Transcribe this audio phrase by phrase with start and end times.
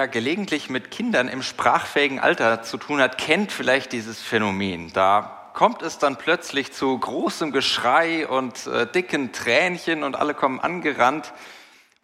[0.00, 4.90] Wer gelegentlich mit Kindern im sprachfähigen Alter zu tun hat, kennt vielleicht dieses Phänomen.
[4.94, 10.58] Da kommt es dann plötzlich zu großem Geschrei und äh, dicken Tränchen und alle kommen
[10.58, 11.34] angerannt.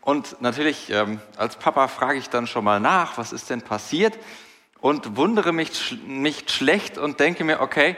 [0.02, 4.18] Und natürlich ähm, als Papa frage ich dann schon mal nach, was ist denn passiert?
[4.78, 7.96] Und wundere mich nicht schlecht und denke mir, okay,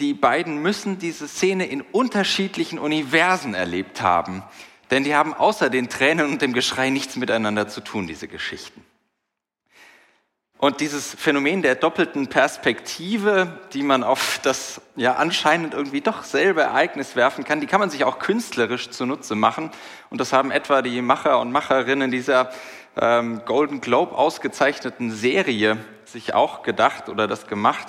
[0.00, 4.42] die beiden müssen diese Szene in unterschiedlichen Universen erlebt haben.
[4.90, 8.82] Denn die haben außer den Tränen und dem Geschrei nichts miteinander zu tun, diese Geschichten.
[10.58, 16.62] Und dieses Phänomen der doppelten Perspektive, die man auf das ja anscheinend irgendwie doch selbe
[16.62, 19.70] Ereignis werfen kann, die kann man sich auch künstlerisch zunutze machen.
[20.10, 22.50] Und das haben etwa die Macher und Macherinnen dieser
[23.00, 27.86] ähm, Golden Globe ausgezeichneten Serie sich auch gedacht oder das gemacht.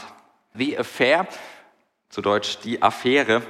[0.54, 1.26] The Affair,
[2.10, 3.42] zu Deutsch die Affäre.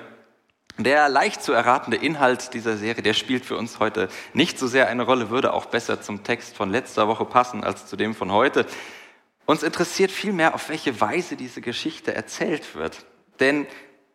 [0.77, 4.87] Der leicht zu erratende Inhalt dieser Serie, der spielt für uns heute nicht so sehr
[4.87, 8.31] eine Rolle, würde auch besser zum Text von letzter Woche passen als zu dem von
[8.31, 8.65] heute.
[9.49, 13.03] Uns interessiert vielmehr, auf welche Weise diese Geschichte erzählt wird.
[13.39, 13.65] Denn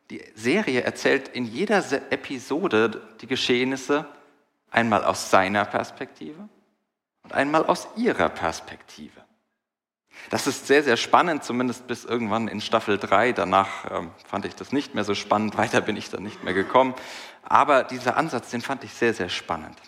[0.09, 1.83] die Serie erzählt in jeder
[2.13, 4.07] Episode die Geschehnisse
[4.71, 6.49] einmal aus seiner Perspektive
[7.25, 9.25] und einmal aus ihrer Perspektive.
[10.31, 13.33] Das ist sehr, sehr spannend, zumindest bis irgendwann in Staffel 3.
[13.33, 16.55] Danach ähm, fand ich das nicht mehr so spannend, weiter bin ich dann nicht mehr
[16.55, 16.95] gekommen.
[17.43, 19.79] Aber dieser Ansatz, den fand ich sehr, sehr spannend.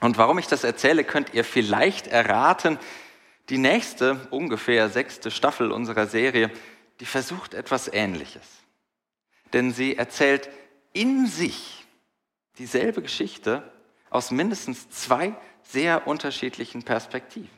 [0.00, 2.78] Und warum ich das erzähle, könnt ihr vielleicht erraten,
[3.50, 6.50] die nächste, ungefähr sechste Staffel unserer Serie,
[7.00, 8.46] die versucht etwas Ähnliches.
[9.52, 10.48] Denn sie erzählt
[10.92, 11.84] in sich
[12.58, 13.62] dieselbe Geschichte
[14.08, 17.50] aus mindestens zwei sehr unterschiedlichen Perspektiven.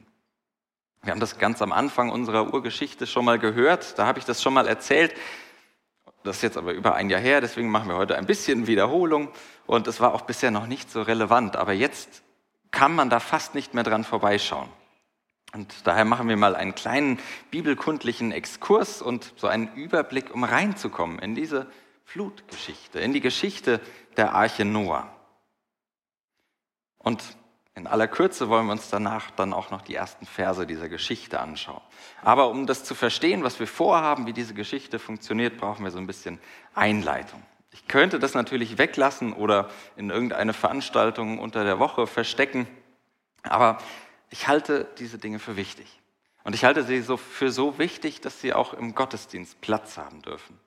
[1.02, 4.42] Wir haben das ganz am Anfang unserer Urgeschichte schon mal gehört, da habe ich das
[4.42, 5.14] schon mal erzählt.
[6.22, 9.28] Das ist jetzt aber über ein Jahr her, deswegen machen wir heute ein bisschen Wiederholung
[9.66, 12.22] und es war auch bisher noch nicht so relevant, aber jetzt
[12.70, 14.68] kann man da fast nicht mehr dran vorbeischauen.
[15.54, 17.18] Und daher machen wir mal einen kleinen
[17.50, 21.66] bibelkundlichen Exkurs und so einen Überblick, um reinzukommen in diese
[22.04, 23.80] Flutgeschichte, in die Geschichte
[24.16, 25.14] der Arche Noah.
[26.98, 27.22] Und
[27.74, 31.40] in aller Kürze wollen wir uns danach dann auch noch die ersten Verse dieser Geschichte
[31.40, 31.80] anschauen.
[32.22, 35.98] Aber um das zu verstehen, was wir vorhaben, wie diese Geschichte funktioniert, brauchen wir so
[35.98, 36.38] ein bisschen
[36.74, 37.42] Einleitung.
[37.70, 42.66] Ich könnte das natürlich weglassen oder in irgendeine Veranstaltung unter der Woche verstecken,
[43.42, 43.78] aber
[44.32, 46.00] ich halte diese Dinge für wichtig.
[46.42, 50.22] Und ich halte sie so für so wichtig, dass sie auch im Gottesdienst Platz haben
[50.22, 50.58] dürfen.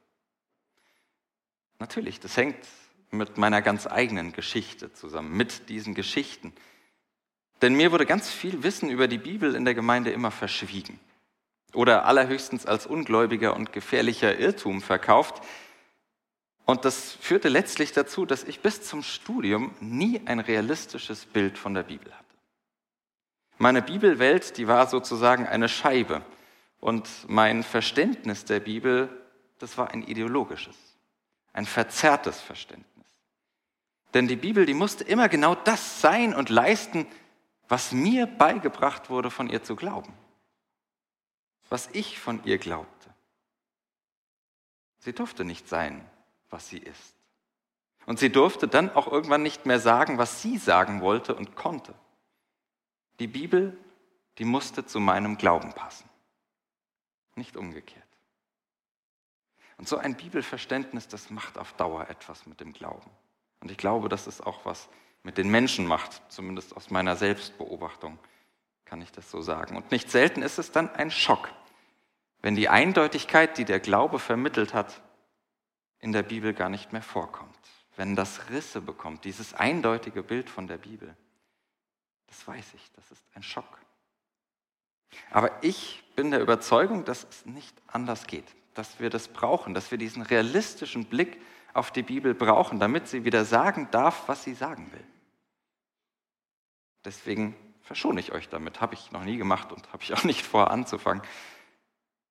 [1.79, 2.55] Natürlich, das hängt
[3.11, 6.53] mit meiner ganz eigenen Geschichte zusammen, mit diesen Geschichten.
[7.61, 10.99] Denn mir wurde ganz viel Wissen über die Bibel in der Gemeinde immer verschwiegen
[11.73, 15.43] oder allerhöchstens als ungläubiger und gefährlicher Irrtum verkauft.
[16.65, 21.73] Und das führte letztlich dazu, dass ich bis zum Studium nie ein realistisches Bild von
[21.73, 22.24] der Bibel hatte.
[23.57, 26.21] Meine Bibelwelt, die war sozusagen eine Scheibe.
[26.79, 29.09] Und mein Verständnis der Bibel,
[29.59, 30.77] das war ein ideologisches,
[31.53, 32.85] ein verzerrtes Verständnis.
[34.13, 37.07] Denn die Bibel, die musste immer genau das sein und leisten,
[37.67, 40.13] was mir beigebracht wurde, von ihr zu glauben.
[41.69, 43.09] Was ich von ihr glaubte.
[44.99, 46.05] Sie durfte nicht sein,
[46.49, 47.16] was sie ist.
[48.05, 51.93] Und sie durfte dann auch irgendwann nicht mehr sagen, was sie sagen wollte und konnte.
[53.19, 53.77] Die Bibel,
[54.37, 56.09] die musste zu meinem Glauben passen,
[57.35, 58.03] nicht umgekehrt.
[59.77, 63.09] Und so ein Bibelverständnis, das macht auf Dauer etwas mit dem Glauben.
[63.59, 64.89] Und ich glaube, dass es auch was
[65.23, 68.19] mit den Menschen macht, zumindest aus meiner Selbstbeobachtung
[68.85, 69.75] kann ich das so sagen.
[69.75, 71.51] Und nicht selten ist es dann ein Schock,
[72.41, 75.01] wenn die Eindeutigkeit, die der Glaube vermittelt hat,
[75.99, 77.57] in der Bibel gar nicht mehr vorkommt.
[77.95, 81.16] Wenn das Risse bekommt, dieses eindeutige Bild von der Bibel.
[82.27, 83.79] Das weiß ich, das ist ein Schock.
[85.31, 89.91] Aber ich bin der Überzeugung, dass es nicht anders geht, dass wir das brauchen, dass
[89.91, 91.41] wir diesen realistischen Blick
[91.73, 95.05] auf die Bibel brauchen, damit sie wieder sagen darf, was sie sagen will.
[97.03, 100.43] Deswegen verschone ich euch damit, habe ich noch nie gemacht und habe ich auch nicht
[100.45, 101.21] vor anzufangen.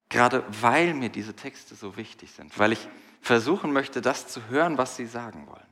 [0.08, 2.88] Gerade weil mir diese Texte so wichtig sind, weil ich
[3.20, 5.62] versuchen möchte, das zu hören, was sie sagen wollen.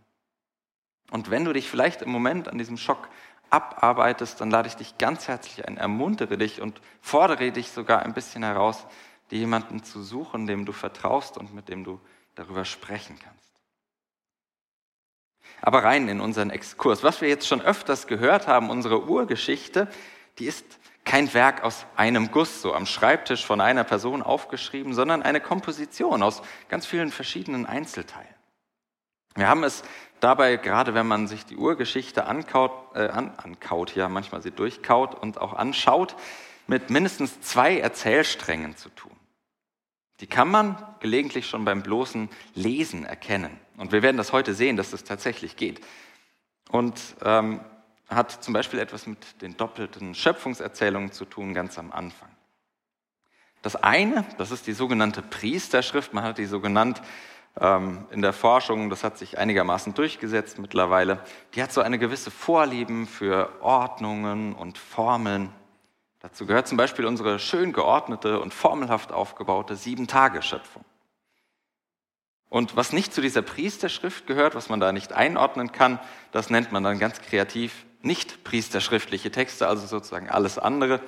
[1.10, 3.08] Und wenn du dich vielleicht im Moment an diesem Schock
[3.52, 8.14] abarbeitest, dann lade ich dich ganz herzlich ein, ermuntere dich und fordere dich sogar ein
[8.14, 8.86] bisschen heraus,
[9.30, 12.00] dir jemanden zu suchen, dem du vertraust und mit dem du
[12.34, 13.52] darüber sprechen kannst.
[15.60, 17.02] Aber rein in unseren Exkurs.
[17.02, 19.88] Was wir jetzt schon öfters gehört haben, unsere Urgeschichte,
[20.38, 20.64] die ist
[21.04, 26.22] kein Werk aus einem Guss, so am Schreibtisch von einer Person aufgeschrieben, sondern eine Komposition
[26.22, 28.28] aus ganz vielen verschiedenen Einzelteilen.
[29.34, 29.82] Wir haben es
[30.20, 35.14] dabei, gerade wenn man sich die Urgeschichte ankaut, äh, an, ankaut, ja, manchmal sie durchkaut
[35.14, 36.16] und auch anschaut,
[36.66, 39.16] mit mindestens zwei Erzählsträngen zu tun.
[40.20, 43.58] Die kann man gelegentlich schon beim bloßen Lesen erkennen.
[43.76, 45.80] Und wir werden das heute sehen, dass das tatsächlich geht.
[46.70, 47.60] Und ähm,
[48.08, 52.28] hat zum Beispiel etwas mit den doppelten Schöpfungserzählungen zu tun, ganz am Anfang.
[53.62, 57.00] Das eine, das ist die sogenannte Priesterschrift, man hat die so genannt,
[57.54, 61.20] in der Forschung, das hat sich einigermaßen durchgesetzt mittlerweile,
[61.54, 65.50] die hat so eine gewisse Vorlieben für Ordnungen und Formeln.
[66.20, 70.84] Dazu gehört zum Beispiel unsere schön geordnete und formelhaft aufgebaute Sieben-Tage-Schöpfung.
[72.48, 75.98] Und was nicht zu dieser Priesterschrift gehört, was man da nicht einordnen kann,
[76.32, 81.00] das nennt man dann ganz kreativ nicht priesterschriftliche Texte, also sozusagen alles andere.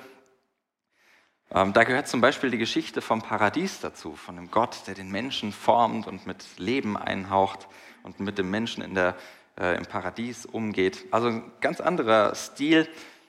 [1.51, 5.11] Ähm, da gehört zum Beispiel die Geschichte vom Paradies dazu, von dem Gott, der den
[5.11, 7.67] Menschen formt und mit Leben einhaucht
[8.03, 9.15] und mit dem Menschen in der,
[9.59, 11.05] äh, im Paradies umgeht.
[11.11, 12.87] Also ein ganz anderer Stil,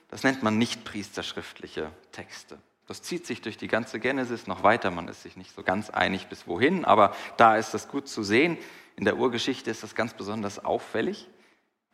[0.09, 2.57] das nennt man nicht priesterschriftliche Texte.
[2.87, 5.89] Das zieht sich durch die ganze Genesis noch weiter, man ist sich nicht so ganz
[5.89, 8.57] einig bis wohin, aber da ist das gut zu sehen.
[8.95, 11.27] In der Urgeschichte ist das ganz besonders auffällig.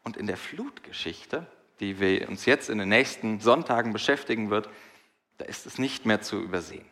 [0.03, 1.47] Und in der Flutgeschichte,
[1.79, 4.69] die wir uns jetzt in den nächsten Sonntagen beschäftigen wird,
[5.37, 6.85] da ist es nicht mehr zu übersehen.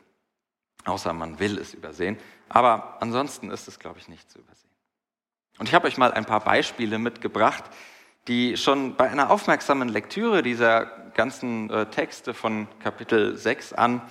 [0.86, 2.18] Außer man will es übersehen.
[2.50, 4.72] Aber ansonsten ist es, glaube ich, nicht zu übersehen.
[5.60, 7.64] Und ich habe euch mal ein paar Beispiele mitgebracht,
[8.28, 14.02] die schon bei einer aufmerksamen Lektüre dieser ganzen äh, Texte von Kapitel 6 an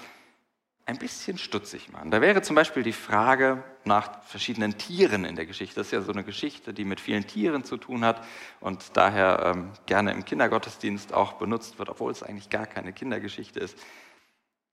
[0.87, 2.11] ein bisschen stutzig machen.
[2.11, 5.77] Da wäre zum Beispiel die Frage nach verschiedenen Tieren in der Geschichte.
[5.77, 8.25] Das ist ja so eine Geschichte, die mit vielen Tieren zu tun hat
[8.59, 13.61] und daher ähm, gerne im Kindergottesdienst auch benutzt wird, obwohl es eigentlich gar keine Kindergeschichte
[13.61, 13.79] ist.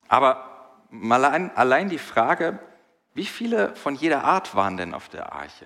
[0.07, 2.59] Aber allein, allein die Frage,
[3.13, 5.65] wie viele von jeder Art waren denn auf der Arche?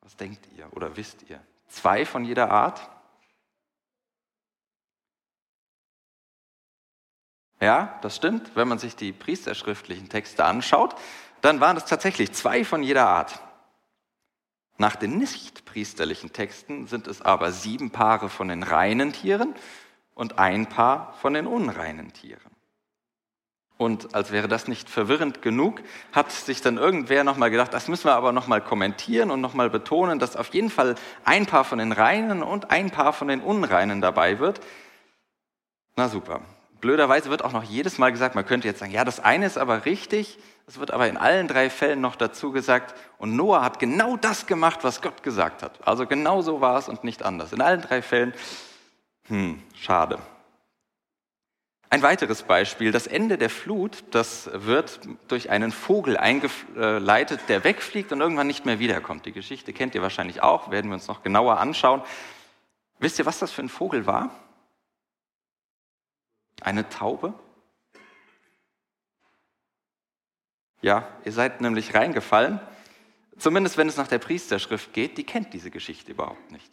[0.00, 1.40] Was denkt ihr oder wisst ihr?
[1.68, 2.90] Zwei von jeder Art?
[7.60, 8.54] Ja, das stimmt.
[8.54, 10.94] Wenn man sich die priesterschriftlichen Texte anschaut,
[11.40, 13.40] dann waren es tatsächlich zwei von jeder Art.
[14.78, 19.54] Nach den nicht-priesterlichen Texten sind es aber sieben Paare von den reinen Tieren
[20.14, 22.55] und ein Paar von den unreinen Tieren.
[23.78, 25.82] Und als wäre das nicht verwirrend genug,
[26.12, 30.18] hat sich dann irgendwer nochmal gedacht, das müssen wir aber nochmal kommentieren und nochmal betonen,
[30.18, 30.94] dass auf jeden Fall
[31.24, 34.60] ein Paar von den Reinen und ein Paar von den Unreinen dabei wird.
[35.94, 36.40] Na super.
[36.80, 39.58] Blöderweise wird auch noch jedes Mal gesagt, man könnte jetzt sagen, ja, das eine ist
[39.58, 43.78] aber richtig, es wird aber in allen drei Fällen noch dazu gesagt, und Noah hat
[43.78, 45.86] genau das gemacht, was Gott gesagt hat.
[45.86, 47.52] Also genau so war es und nicht anders.
[47.52, 48.34] In allen drei Fällen,
[49.28, 50.18] hm, schade.
[51.88, 58.10] Ein weiteres Beispiel, das Ende der Flut, das wird durch einen Vogel eingeleitet, der wegfliegt
[58.10, 59.24] und irgendwann nicht mehr wiederkommt.
[59.24, 62.02] Die Geschichte kennt ihr wahrscheinlich auch, werden wir uns noch genauer anschauen.
[62.98, 64.30] Wisst ihr, was das für ein Vogel war?
[66.60, 67.34] Eine Taube?
[70.82, 72.60] Ja, ihr seid nämlich reingefallen.
[73.38, 76.70] Zumindest wenn es nach der Priesterschrift geht, die kennt diese Geschichte überhaupt nicht.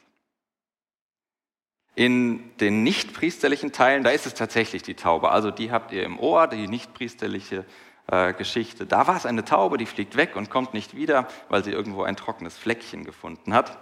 [1.96, 5.30] In den nichtpriesterlichen Teilen, da ist es tatsächlich die Taube.
[5.30, 7.66] Also die habt ihr im Ohr, die nichtpriesterliche
[8.08, 8.86] äh, Geschichte.
[8.86, 12.04] Da war es eine Taube, die fliegt weg und kommt nicht wieder, weil sie irgendwo
[12.04, 13.78] ein trockenes Fleckchen gefunden hat.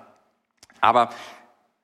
[0.82, 1.10] Aber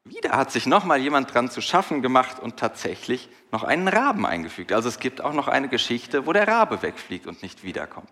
[0.03, 4.71] wieder hat sich nochmal jemand dran zu schaffen gemacht und tatsächlich noch einen Raben eingefügt.
[4.71, 8.09] Also es gibt auch noch eine Geschichte, wo der Rabe wegfliegt und nicht wiederkommt.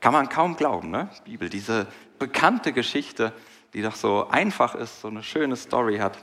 [0.00, 1.10] Kann man kaum glauben, ne?
[1.24, 1.86] Bibel, diese
[2.18, 3.32] bekannte Geschichte,
[3.74, 6.18] die doch so einfach ist, so eine schöne Story hat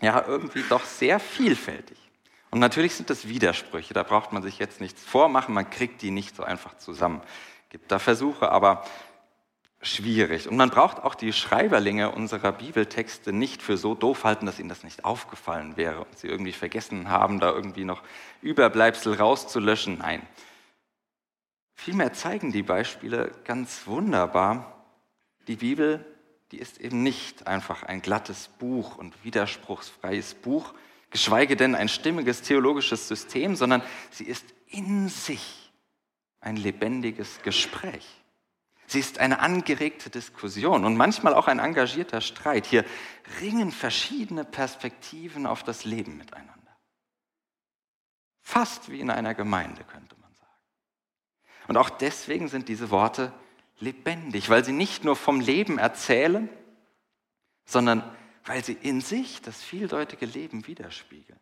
[0.00, 1.98] ja irgendwie doch sehr vielfältig.
[2.50, 6.10] Und natürlich sind es Widersprüche, da braucht man sich jetzt nichts vormachen, man kriegt die
[6.10, 7.20] nicht so einfach zusammen.
[7.68, 8.84] Gibt da Versuche, aber
[9.82, 10.48] schwierig.
[10.48, 14.68] Und man braucht auch die Schreiberlinge unserer Bibeltexte nicht für so doof halten, dass ihnen
[14.68, 18.02] das nicht aufgefallen wäre und sie irgendwie vergessen haben, da irgendwie noch
[18.40, 19.98] Überbleibsel rauszulöschen.
[19.98, 20.22] Nein.
[21.74, 24.84] Vielmehr zeigen die Beispiele ganz wunderbar,
[25.48, 26.04] die Bibel
[26.52, 30.74] die ist eben nicht einfach ein glattes Buch und widerspruchsfreies Buch,
[31.10, 35.72] geschweige denn ein stimmiges theologisches System, sondern sie ist in sich
[36.40, 38.06] ein lebendiges Gespräch.
[38.86, 42.66] Sie ist eine angeregte Diskussion und manchmal auch ein engagierter Streit.
[42.66, 42.84] Hier
[43.40, 46.76] ringen verschiedene Perspektiven auf das Leben miteinander.
[48.42, 50.50] Fast wie in einer Gemeinde, könnte man sagen.
[51.68, 53.32] Und auch deswegen sind diese Worte
[53.78, 56.48] lebendig, weil sie nicht nur vom Leben erzählen,
[57.64, 58.02] sondern
[58.44, 61.40] weil sie in sich das vieldeutige Leben widerspiegeln.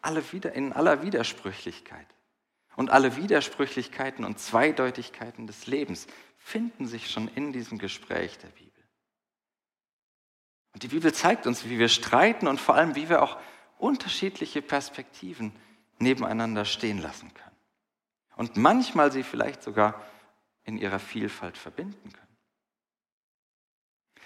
[0.00, 2.06] Alle wieder, in aller Widersprüchlichkeit.
[2.76, 6.06] Und alle Widersprüchlichkeiten und Zweideutigkeiten des Lebens
[6.36, 8.68] finden sich schon in diesem Gespräch der Bibel.
[10.72, 13.38] Und die Bibel zeigt uns, wie wir streiten und vor allem, wie wir auch
[13.78, 15.52] unterschiedliche Perspektiven
[15.98, 17.47] nebeneinander stehen lassen können.
[18.38, 20.00] Und manchmal sie vielleicht sogar
[20.62, 22.36] in ihrer Vielfalt verbinden können.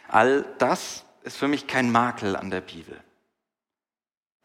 [0.06, 3.02] All das ist für mich kein Makel an der Bibel.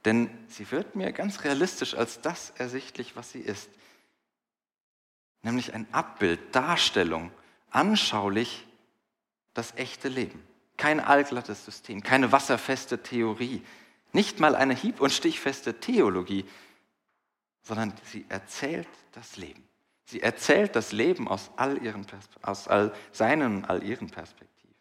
[0.06, 3.70] Denn sie wird mir ganz realistisch als das ersichtlich, was sie ist.
[5.42, 7.30] Nämlich ein Abbild, Darstellung,
[7.70, 8.66] anschaulich
[9.54, 10.42] das echte Leben.
[10.78, 13.62] Kein allglattes System, keine wasserfeste Theorie,
[14.14, 16.46] nicht mal eine hieb- und stichfeste Theologie,
[17.68, 19.68] sondern sie erzählt das Leben.
[20.06, 22.06] Sie erzählt das Leben aus all, ihren
[22.42, 24.74] aus all seinen und all ihren Perspektiven.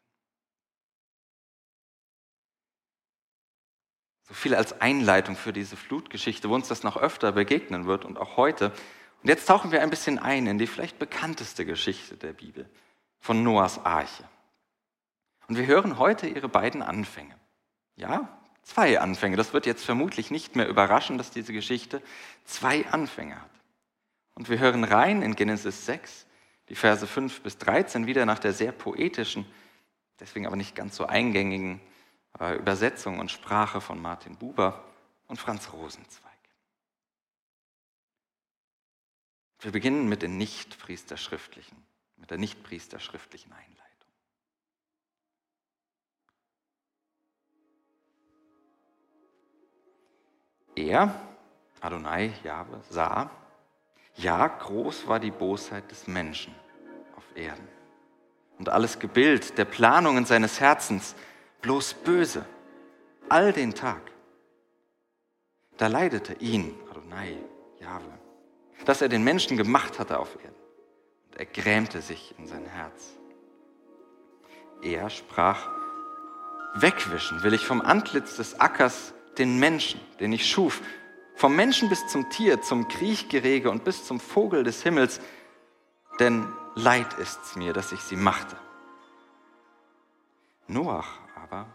[4.23, 8.19] So viel als Einleitung für diese Flutgeschichte, wo uns das noch öfter begegnen wird und
[8.19, 8.73] auch heute.
[9.23, 12.69] Und jetzt tauchen wir ein bisschen ein in die vielleicht bekannteste Geschichte der Bibel
[13.19, 14.25] von Noahs Arche.
[15.49, 17.37] Und wir hören heute ihre beiden Anfänge.
[17.97, 19.37] Ja, zwei Anfänge.
[19.37, 22.03] Das wird jetzt vermutlich nicht mehr überraschen, dass diese Geschichte
[22.45, 23.51] zwei Anfänge hat.
[24.35, 26.27] Und wir hören rein in Genesis 6,
[26.69, 29.47] die Verse 5 bis 13, wieder nach der sehr poetischen,
[30.21, 31.81] deswegen aber nicht ganz so eingängigen
[32.39, 34.85] äh, Übersetzung und Sprache von Martin Buber
[35.29, 36.33] und Franz Rosenzweig.
[39.61, 41.79] Wir beginnen mit den nicht-priesterschriftlichen,
[42.17, 43.76] mit der nicht-priesterschriftlichen Einleitung.
[50.77, 51.15] Er,
[51.81, 53.31] Adonai, Jahwe, sah,
[54.17, 56.55] ja, groß war die Bosheit des Menschen
[57.17, 57.67] auf Erden.
[58.59, 61.15] Und alles Gebild der Planungen seines Herzens
[61.61, 62.47] bloß böse,
[63.29, 64.01] all den Tag.
[65.77, 67.37] Da leidete ihn, Adonai,
[67.81, 68.19] Jahwe,
[68.85, 70.57] dass er den Menschen gemacht hatte auf Erden.
[71.29, 73.17] Und er grämte sich in sein Herz.
[74.83, 75.69] Er sprach,
[76.75, 80.81] wegwischen will ich vom Antlitz des Ackers den Menschen, den ich schuf,
[81.35, 85.21] vom Menschen bis zum Tier, zum Kriechgerege und bis zum Vogel des Himmels,
[86.19, 88.55] denn Leid ist's mir, dass ich sie machte.
[90.67, 91.67] Noach aber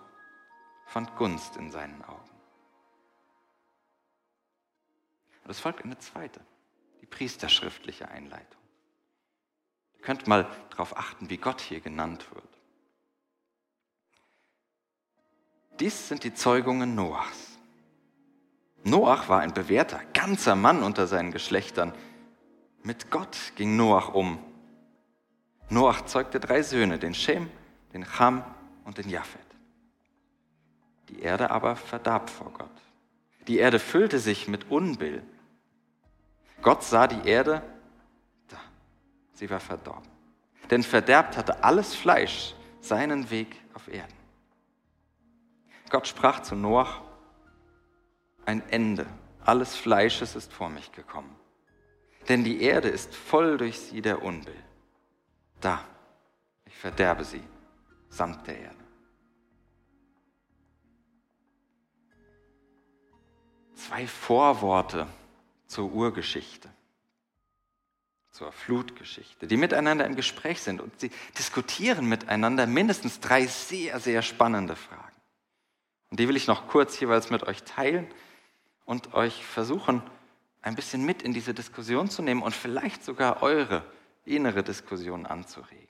[0.86, 2.30] fand Gunst in seinen Augen.
[5.44, 6.40] Und es folgt eine zweite,
[7.02, 8.62] die priesterschriftliche Einleitung.
[9.96, 12.60] Ihr könnt mal darauf achten, wie Gott hier genannt wird.
[15.80, 17.51] Dies sind die Zeugungen Noachs.
[18.84, 21.94] Noach war ein bewährter, ganzer Mann unter seinen Geschlechtern.
[22.84, 24.40] Mit Gott ging Noach um.
[25.70, 27.50] Noach zeugte drei Söhne, den Shem,
[27.94, 28.44] den Cham
[28.84, 29.40] und den Japhet.
[31.10, 32.70] Die Erde aber verdarb vor Gott.
[33.48, 35.24] Die Erde füllte sich mit Unbill.
[36.62, 37.62] Gott sah die Erde,
[38.48, 38.58] da,
[39.34, 40.10] sie war verdorben.
[40.70, 44.14] Denn verderbt hatte alles Fleisch seinen Weg auf Erden.
[45.90, 47.02] Gott sprach zu Noach,
[48.46, 49.06] ein Ende
[49.46, 51.36] alles Fleisches ist vor mich gekommen.
[52.30, 54.64] Denn die Erde ist voll durch sie der Unbill.
[55.60, 55.84] Da,
[56.66, 57.44] ich verderbe sie
[58.10, 58.76] samt der Erde.
[63.76, 65.08] Zwei Vorworte
[65.66, 66.70] zur Urgeschichte,
[68.30, 74.22] zur Flutgeschichte, die miteinander im Gespräch sind und sie diskutieren miteinander mindestens drei sehr, sehr
[74.22, 75.02] spannende Fragen.
[76.12, 78.08] Und die will ich noch kurz jeweils mit euch teilen
[78.86, 80.02] und euch versuchen,
[80.62, 83.84] ein bisschen mit in diese Diskussion zu nehmen und vielleicht sogar eure
[84.26, 85.88] innere Diskussion anzuregen.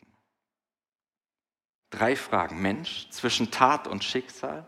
[1.89, 2.61] Drei Fragen.
[2.61, 4.65] Mensch zwischen Tat und Schicksal,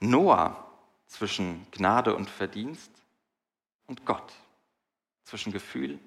[0.00, 0.66] Noah
[1.06, 2.90] zwischen Gnade und Verdienst
[3.86, 4.32] und Gott
[5.22, 5.98] zwischen Gefühl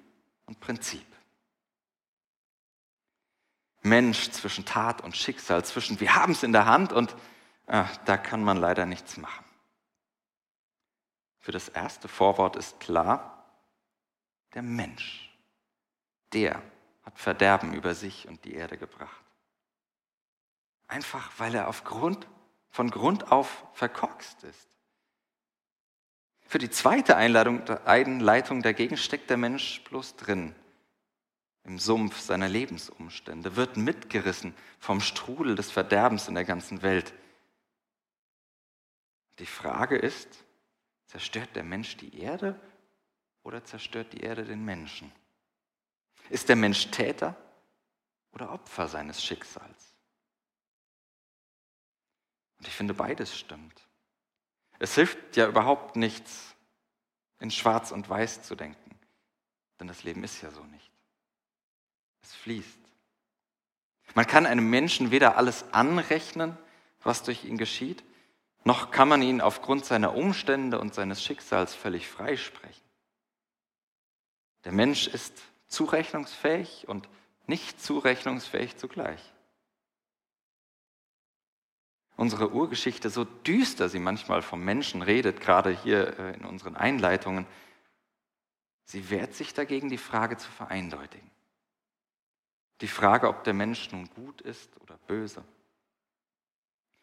[0.46, 1.06] und Prinzip.
[3.82, 7.16] Mensch zwischen Tat und Schicksal, zwischen wir haben es in der Hand und
[7.66, 9.44] äh, da kann man leider nichts machen.
[11.40, 13.44] Für das erste Vorwort ist klar,
[14.54, 15.34] der Mensch,
[16.32, 16.62] der
[17.02, 19.24] hat Verderben über sich und die Erde gebracht.
[20.86, 22.28] Einfach weil er aufgrund,
[22.68, 24.68] von Grund auf verkorkst ist.
[26.46, 30.54] Für die zweite Einleitung dagegen steckt der Mensch bloß drin.
[31.64, 37.12] im Sumpf seiner Lebensumstände, wird mitgerissen vom Strudel des Verderbens in der ganzen Welt.
[39.38, 40.44] Die Frage ist,
[41.10, 42.58] zerstört der Mensch die Erde
[43.42, 45.10] oder zerstört die Erde den Menschen?
[46.28, 47.34] Ist der Mensch Täter
[48.30, 49.92] oder Opfer seines Schicksals?
[52.58, 53.88] Und ich finde, beides stimmt.
[54.78, 56.54] Es hilft ja überhaupt nichts,
[57.40, 58.96] in Schwarz und Weiß zu denken,
[59.80, 60.92] denn das Leben ist ja so nicht.
[62.22, 62.78] Es fließt.
[64.14, 66.56] Man kann einem Menschen weder alles anrechnen,
[67.02, 68.04] was durch ihn geschieht,
[68.64, 72.84] noch kann man ihn aufgrund seiner Umstände und seines Schicksals völlig freisprechen.
[74.64, 77.08] Der Mensch ist zurechnungsfähig und
[77.46, 79.20] nicht zurechnungsfähig zugleich.
[82.16, 87.46] Unsere Urgeschichte, so düster sie manchmal vom Menschen redet, gerade hier äh, in unseren Einleitungen,
[88.84, 91.30] sie wehrt sich dagegen, die Frage zu vereindeutigen.
[92.82, 95.42] Die Frage, ob der Mensch nun gut ist oder böse.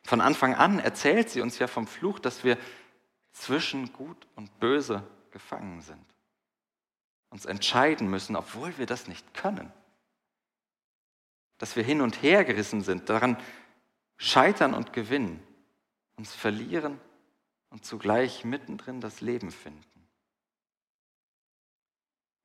[0.08, 2.58] Von Anfang an erzählt sie uns ja vom Fluch, dass wir
[3.34, 6.06] zwischen gut und böse gefangen sind.
[7.30, 9.70] Uns entscheiden müssen, obwohl wir das nicht können.
[11.58, 13.36] Dass wir hin und her gerissen sind, daran
[14.16, 15.46] scheitern und gewinnen,
[16.16, 17.02] uns verlieren
[17.70, 20.08] und zugleich mittendrin das Leben finden.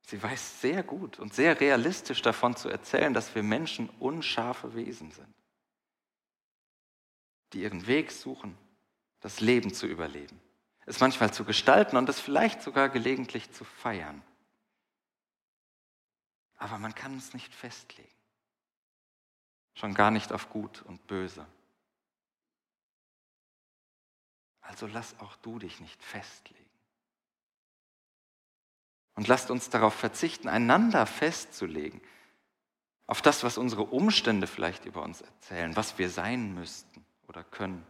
[0.05, 5.11] Sie weiß sehr gut und sehr realistisch davon zu erzählen, dass wir Menschen unscharfe Wesen
[5.11, 5.33] sind,
[7.53, 8.57] die ihren Weg suchen,
[9.21, 10.39] das Leben zu überleben,
[10.85, 14.21] es manchmal zu gestalten und es vielleicht sogar gelegentlich zu feiern.
[16.57, 18.09] Aber man kann es nicht festlegen,
[19.75, 21.45] schon gar nicht auf Gut und Böse.
[24.61, 26.59] Also lass auch du dich nicht festlegen.
[29.15, 32.01] Und lasst uns darauf verzichten, einander festzulegen,
[33.05, 37.85] auf das, was unsere Umstände vielleicht über uns erzählen, was wir sein müssten oder können,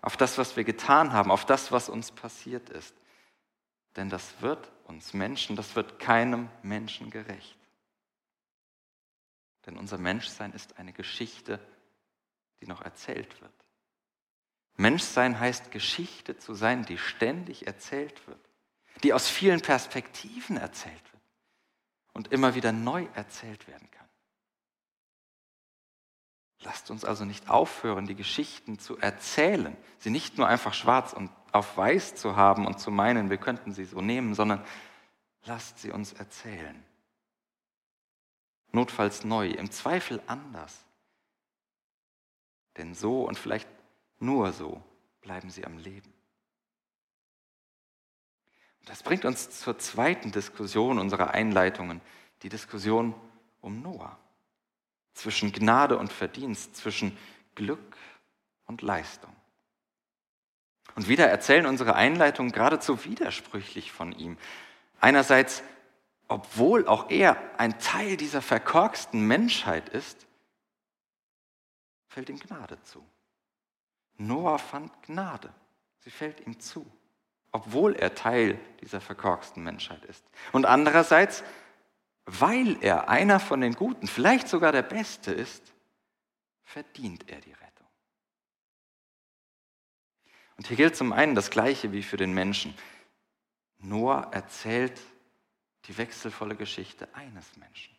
[0.00, 2.94] auf das, was wir getan haben, auf das, was uns passiert ist.
[3.96, 7.58] Denn das wird uns Menschen, das wird keinem Menschen gerecht.
[9.64, 11.58] Denn unser Menschsein ist eine Geschichte,
[12.60, 13.52] die noch erzählt wird.
[14.76, 18.40] Menschsein heißt Geschichte zu sein, die ständig erzählt wird
[19.02, 21.22] die aus vielen Perspektiven erzählt wird
[22.12, 24.03] und immer wieder neu erzählt werden kann.
[26.64, 31.30] Lasst uns also nicht aufhören, die Geschichten zu erzählen, sie nicht nur einfach schwarz und
[31.52, 34.64] auf weiß zu haben und zu meinen, wir könnten sie so nehmen, sondern
[35.44, 36.82] lasst sie uns erzählen.
[38.72, 40.84] Notfalls neu, im Zweifel anders.
[42.78, 43.68] Denn so und vielleicht
[44.18, 44.82] nur so
[45.20, 46.12] bleiben sie am Leben.
[48.86, 52.00] Das bringt uns zur zweiten Diskussion unserer Einleitungen,
[52.42, 53.14] die Diskussion
[53.60, 54.18] um Noah.
[55.14, 57.16] Zwischen Gnade und Verdienst, zwischen
[57.54, 57.96] Glück
[58.66, 59.34] und Leistung.
[60.94, 64.38] Und wieder erzählen unsere Einleitungen geradezu widersprüchlich von ihm.
[65.00, 65.62] Einerseits,
[66.28, 70.26] obwohl auch er ein Teil dieser verkorksten Menschheit ist,
[72.06, 73.04] fällt ihm Gnade zu.
[74.16, 75.52] Noah fand Gnade.
[76.00, 76.86] Sie fällt ihm zu
[77.54, 80.24] obwohl er Teil dieser verkorksten Menschheit ist.
[80.50, 81.44] Und andererseits,
[82.26, 85.74] weil er einer von den Guten, vielleicht sogar der Beste ist,
[86.62, 87.86] verdient er die Rettung.
[90.56, 92.74] Und hier gilt zum einen das Gleiche wie für den Menschen.
[93.78, 95.00] Noah erzählt
[95.86, 97.94] die wechselvolle Geschichte eines Menschen.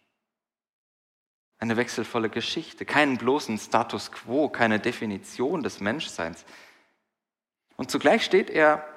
[1.60, 6.46] Eine wechselvolle Geschichte, keinen bloßen Status quo, keine Definition des Menschseins.
[7.78, 8.88] Und zugleich steht er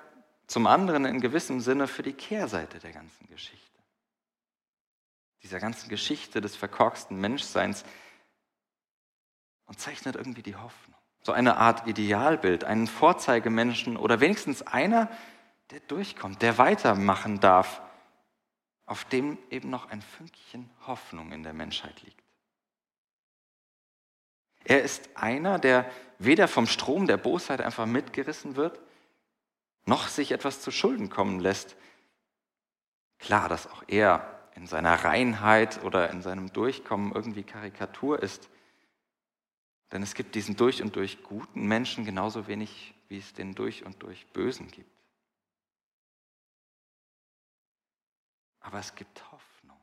[0.46, 3.67] zum anderen in gewissem Sinne für die Kehrseite der ganzen Geschichte.
[5.42, 7.84] Dieser ganzen Geschichte des verkorksten Menschseins
[9.66, 10.98] und zeichnet irgendwie die Hoffnung.
[11.22, 15.10] So eine Art Idealbild, einen Vorzeigemenschen oder wenigstens einer,
[15.70, 17.82] der durchkommt, der weitermachen darf,
[18.86, 22.22] auf dem eben noch ein Fünkchen Hoffnung in der Menschheit liegt.
[24.64, 28.80] Er ist einer, der weder vom Strom der Bosheit einfach mitgerissen wird,
[29.84, 31.76] noch sich etwas zu Schulden kommen lässt.
[33.18, 38.50] Klar, dass auch er in seiner Reinheit oder in seinem Durchkommen irgendwie Karikatur ist.
[39.92, 43.86] Denn es gibt diesen durch und durch guten Menschen genauso wenig, wie es den durch
[43.86, 44.90] und durch Bösen gibt.
[48.58, 49.78] Aber es gibt Hoffnung.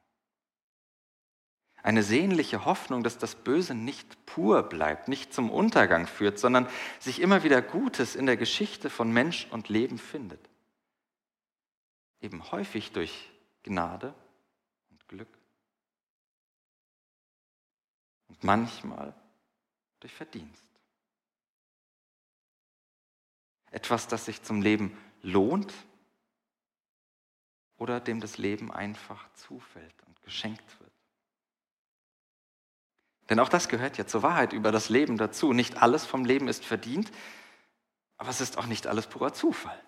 [1.82, 6.68] Eine sehnliche Hoffnung, dass das Böse nicht pur bleibt, nicht zum Untergang führt, sondern
[7.00, 10.50] sich immer wieder Gutes in der Geschichte von Mensch und Leben findet.
[12.20, 13.32] Eben häufig durch
[13.64, 14.14] Gnade
[15.08, 15.30] Glück.
[18.36, 19.14] und manchmal
[20.00, 20.64] durch Verdienst.
[23.72, 25.74] Etwas, das sich zum Leben lohnt
[27.78, 30.92] oder dem das Leben einfach zufällt und geschenkt wird.
[33.30, 35.52] Denn auch das gehört ja zur Wahrheit über das Leben dazu.
[35.52, 37.12] Nicht alles vom Leben ist verdient,
[38.18, 39.82] aber es ist auch nicht alles purer Zufall.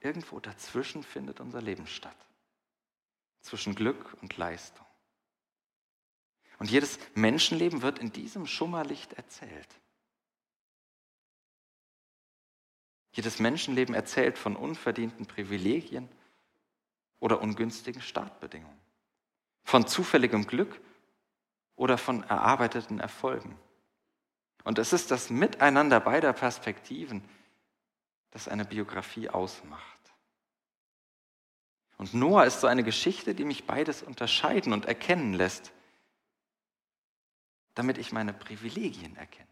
[0.00, 2.27] Irgendwo dazwischen findet unser Leben statt.
[3.48, 4.84] Zwischen Glück und Leistung.
[6.58, 9.68] Und jedes Menschenleben wird in diesem Schummerlicht erzählt.
[13.12, 16.10] Jedes Menschenleben erzählt von unverdienten Privilegien
[17.20, 18.78] oder ungünstigen Startbedingungen,
[19.64, 20.78] von zufälligem Glück
[21.74, 23.58] oder von erarbeiteten Erfolgen.
[24.64, 27.26] Und es ist das Miteinander beider Perspektiven,
[28.30, 29.97] das eine Biografie ausmacht.
[31.98, 35.72] Und Noah ist so eine Geschichte, die mich beides unterscheiden und erkennen lässt,
[37.74, 39.48] damit ich meine Privilegien erkenne.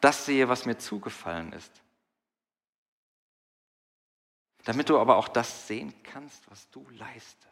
[0.00, 1.82] Das sehe, was mir zugefallen ist.
[4.64, 7.48] Damit du aber auch das sehen kannst, was du leistest.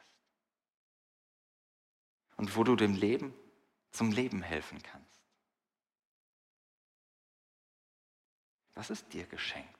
[2.37, 3.35] Und wo du dem Leben
[3.91, 5.21] zum Leben helfen kannst.
[8.75, 9.80] Was ist dir geschenkt?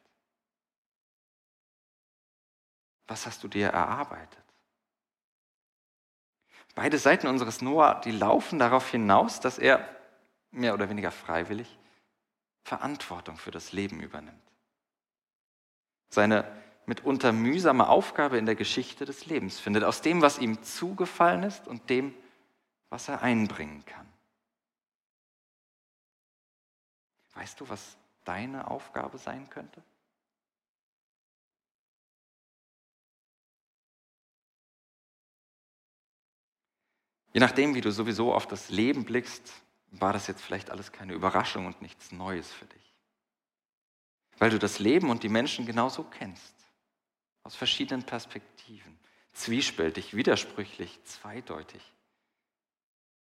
[3.11, 4.45] Was hast du dir erarbeitet?
[6.77, 9.85] Beide Seiten unseres Noah, die laufen darauf hinaus, dass er
[10.53, 11.77] mehr oder weniger freiwillig
[12.63, 14.41] Verantwortung für das Leben übernimmt.
[16.11, 16.45] Seine
[16.87, 21.67] mitunter mühsame Aufgabe in der Geschichte des Lebens findet, aus dem, was ihm zugefallen ist
[21.67, 22.15] und dem,
[22.91, 24.07] was er einbringen kann.
[27.35, 29.83] Weißt du, was deine Aufgabe sein könnte?
[37.33, 39.53] Je nachdem, wie du sowieso auf das Leben blickst,
[39.93, 42.95] war das jetzt vielleicht alles keine Überraschung und nichts Neues für dich.
[44.39, 46.55] Weil du das Leben und die Menschen genauso kennst,
[47.43, 48.99] aus verschiedenen Perspektiven,
[49.33, 51.83] zwiespältig, widersprüchlich, zweideutig,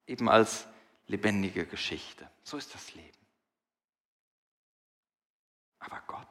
[0.07, 0.67] eben als
[1.07, 2.29] lebendige Geschichte.
[2.43, 3.19] So ist das Leben.
[5.79, 6.29] Aber Gott,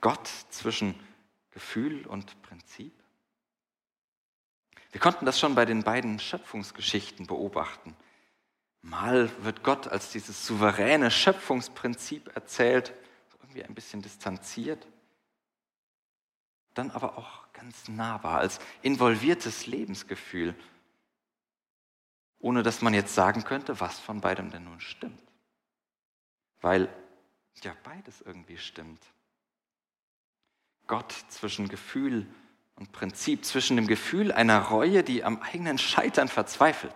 [0.00, 0.94] Gott zwischen
[1.50, 2.99] Gefühl und Prinzip,
[4.92, 7.96] wir konnten das schon bei den beiden Schöpfungsgeschichten beobachten.
[8.82, 12.94] Mal wird Gott als dieses souveräne Schöpfungsprinzip erzählt,
[13.40, 14.86] irgendwie ein bisschen distanziert,
[16.74, 20.54] dann aber auch ganz nahbar, als involviertes Lebensgefühl,
[22.38, 25.22] ohne dass man jetzt sagen könnte, was von beidem denn nun stimmt.
[26.60, 26.88] Weil
[27.62, 29.00] ja beides irgendwie stimmt.
[30.86, 32.26] Gott zwischen Gefühl
[32.80, 36.94] und Prinzip, zwischen dem Gefühl einer Reue, die am eigenen Scheitern verzweifelt.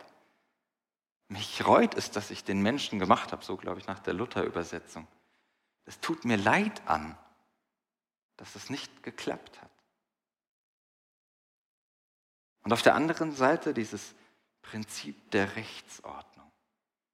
[1.28, 5.06] Mich reut es, dass ich den Menschen gemacht habe, so glaube ich nach der Luther-Übersetzung.
[5.84, 7.16] Es tut mir leid an,
[8.38, 9.70] dass es nicht geklappt hat.
[12.62, 14.14] Und auf der anderen Seite dieses
[14.62, 16.50] Prinzip der Rechtsordnung,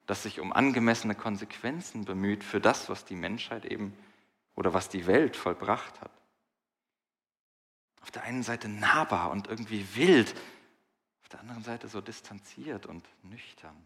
[0.07, 3.99] das sich um angemessene Konsequenzen bemüht für das, was die Menschheit eben
[4.55, 6.20] oder was die Welt vollbracht hat
[8.01, 10.35] auf der einen Seite nahbar und irgendwie wild,
[11.23, 13.77] auf der anderen Seite so distanziert und nüchtern.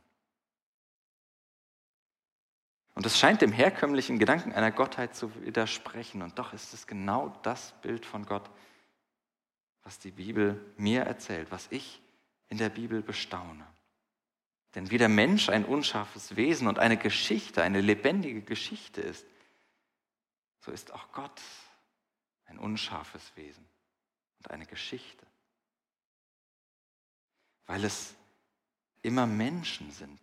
[2.94, 6.22] Und es scheint dem herkömmlichen Gedanken einer Gottheit zu widersprechen.
[6.22, 8.48] Und doch ist es genau das Bild von Gott,
[9.83, 12.00] was die Bibel mir erzählt, was ich
[12.48, 13.66] in der Bibel bestaune.
[14.77, 19.27] Denn wie der Mensch ein unscharfes Wesen und eine Geschichte, eine lebendige Geschichte ist,
[20.61, 21.40] so ist auch Gott
[22.46, 23.64] ein unscharfes Wesen
[24.44, 25.26] und eine Geschichte.
[27.66, 28.14] Weil es
[29.02, 30.20] immer Menschen sind,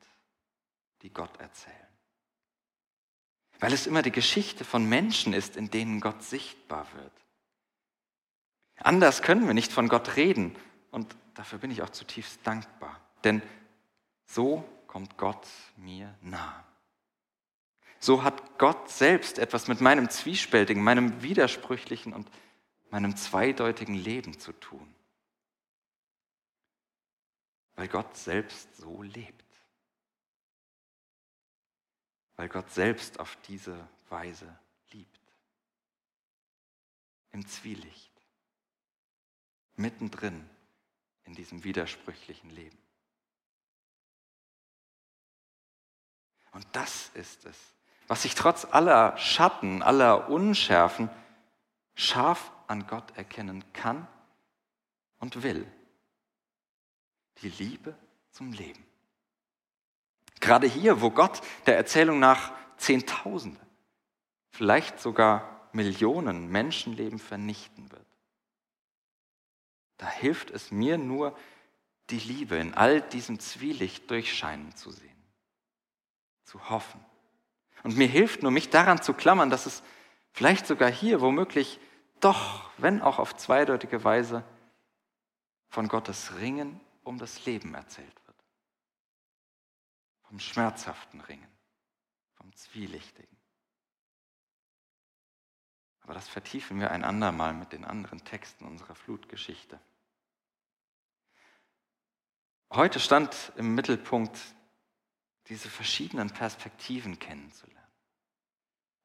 [1.02, 1.76] die Gott erzählen.
[3.60, 7.12] Weil es immer die Geschichte von Menschen ist, in denen Gott sichtbar wird.
[8.78, 10.56] Anders können wir nicht von Gott reden
[10.90, 13.00] und dafür bin ich auch zutiefst dankbar.
[13.24, 13.42] Denn
[14.26, 16.66] so kommt Gott mir nah.
[18.00, 22.28] So hat Gott selbst etwas mit meinem zwiespältigen, meinem widersprüchlichen und
[22.92, 24.94] meinem zweideutigen Leben zu tun.
[27.76, 29.44] Weil Gott selbst so lebt.
[32.36, 34.60] Weil Gott selbst auf diese Weise
[34.92, 35.20] liebt.
[37.32, 38.12] Im Zwielicht.
[39.78, 40.48] Mittendrin
[41.24, 42.78] in diesem widersprüchlichen Leben.
[46.52, 47.58] Und das ist es,
[48.08, 51.10] was sich trotz aller Schatten, aller Unschärfen
[51.96, 54.08] scharf an Gott erkennen kann
[55.20, 55.68] und will.
[57.42, 57.96] Die Liebe
[58.32, 58.84] zum Leben.
[60.40, 63.60] Gerade hier, wo Gott der Erzählung nach Zehntausende,
[64.50, 68.08] vielleicht sogar Millionen Menschenleben vernichten wird.
[69.98, 71.38] Da hilft es mir nur,
[72.10, 75.24] die Liebe in all diesem Zwielicht durchscheinen zu sehen,
[76.44, 77.04] zu hoffen.
[77.84, 79.84] Und mir hilft nur, mich daran zu klammern, dass es
[80.32, 81.80] vielleicht sogar hier womöglich
[82.22, 84.44] doch, wenn auch auf zweideutige Weise,
[85.68, 88.38] von Gottes Ringen um das Leben erzählt wird.
[90.24, 91.52] Vom schmerzhaften Ringen,
[92.36, 93.38] vom Zwielichtigen.
[96.02, 99.80] Aber das vertiefen wir ein andermal mit den anderen Texten unserer Flutgeschichte.
[102.72, 104.40] Heute stand im Mittelpunkt,
[105.48, 107.80] diese verschiedenen Perspektiven kennenzulernen.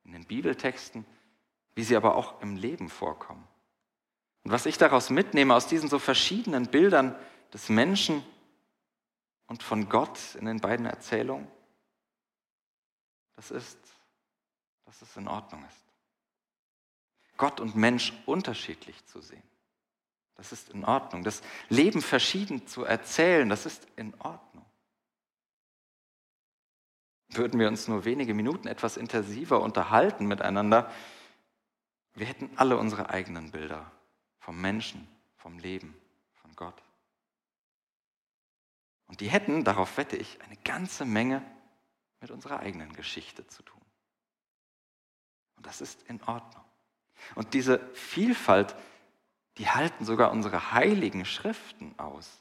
[0.04, 1.04] In den Bibeltexten,
[1.76, 3.46] wie sie aber auch im Leben vorkommen.
[4.42, 7.14] Und was ich daraus mitnehme aus diesen so verschiedenen Bildern
[7.52, 8.24] des Menschen
[9.46, 11.46] und von Gott in den beiden Erzählungen,
[13.36, 13.78] das ist,
[14.86, 15.84] dass es in Ordnung ist.
[17.36, 19.42] Gott und Mensch unterschiedlich zu sehen.
[20.36, 21.24] Das ist in Ordnung.
[21.24, 24.64] Das Leben verschieden zu erzählen, das ist in Ordnung.
[27.28, 30.90] Würden wir uns nur wenige Minuten etwas intensiver unterhalten miteinander,
[32.16, 33.90] wir hätten alle unsere eigenen Bilder
[34.38, 35.94] vom Menschen, vom Leben,
[36.34, 36.82] von Gott.
[39.06, 41.42] Und die hätten, darauf wette ich, eine ganze Menge
[42.20, 43.80] mit unserer eigenen Geschichte zu tun.
[45.56, 46.64] Und das ist in Ordnung.
[47.34, 48.74] Und diese Vielfalt,
[49.58, 52.40] die halten sogar unsere heiligen Schriften aus,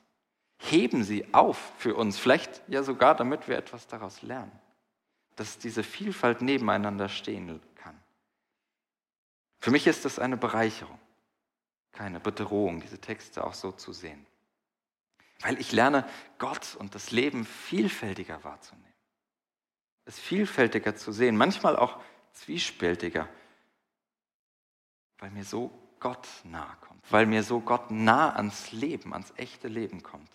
[0.58, 4.52] heben sie auf für uns, vielleicht ja sogar, damit wir etwas daraus lernen,
[5.36, 7.62] dass diese Vielfalt nebeneinander stehen.
[9.65, 10.99] Für mich ist das eine Bereicherung,
[11.91, 14.23] keine Bedrohung, diese Texte auch so zu sehen.
[15.39, 18.93] Weil ich lerne, Gott und das Leben vielfältiger wahrzunehmen.
[20.06, 21.99] Es vielfältiger zu sehen, manchmal auch
[22.34, 23.28] zwiespältiger,
[25.17, 29.67] weil mir so Gott nahe kommt, weil mir so Gott nah ans Leben, ans echte
[29.67, 30.30] Leben kommt.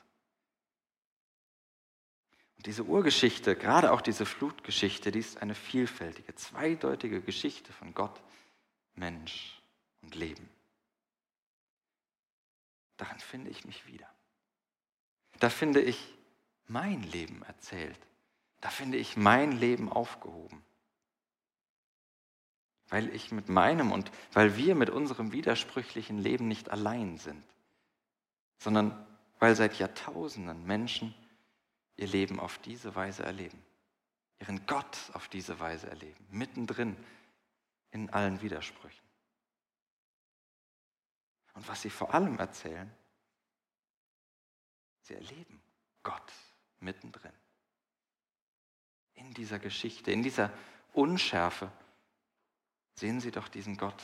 [2.56, 8.20] Und diese Urgeschichte, gerade auch diese Flutgeschichte, die ist eine vielfältige, zweideutige Geschichte von Gott,
[8.94, 9.61] Mensch
[10.03, 10.48] und Leben.
[12.96, 14.09] Daran finde ich mich wieder.
[15.38, 16.14] Da finde ich
[16.66, 17.98] mein Leben erzählt.
[18.61, 20.62] Da finde ich mein Leben aufgehoben
[22.90, 27.42] weil ich mit meinem und weil wir mit unserem widersprüchlichen Leben nicht allein sind,
[28.59, 29.07] sondern
[29.38, 31.14] weil seit Jahrtausenden Menschen
[31.96, 33.59] ihr Leben auf diese Weise erleben,
[34.40, 36.96] ihren Gott auf diese Weise erleben, mittendrin
[37.90, 39.07] in allen Widersprüchen.
[41.55, 42.90] Und was sie vor allem erzählen,
[45.03, 45.62] sie erleben
[46.03, 46.33] Gott
[46.79, 47.33] mittendrin.
[49.14, 50.53] In dieser Geschichte, in dieser
[50.92, 51.70] Unschärfe,
[52.94, 54.03] sehen Sie doch diesen Gott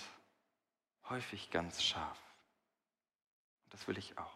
[1.08, 2.18] häufig ganz scharf.
[3.64, 4.35] Und das will ich auch.